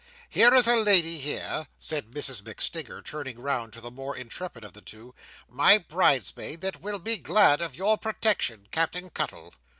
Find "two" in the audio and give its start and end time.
4.81-5.13